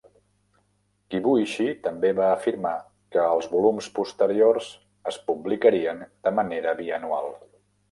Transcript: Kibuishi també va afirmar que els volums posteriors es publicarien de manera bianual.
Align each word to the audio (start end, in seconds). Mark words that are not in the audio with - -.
Kibuishi 1.15 1.67
també 1.87 2.09
va 2.19 2.29
afirmar 2.37 2.71
que 3.17 3.27
els 3.35 3.51
volums 3.53 3.91
posteriors 4.01 4.73
es 5.13 5.23
publicarien 5.31 6.05
de 6.09 6.37
manera 6.43 6.77
bianual. 6.85 7.33